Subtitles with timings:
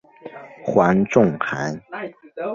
[0.65, 1.79] 黄仲涵。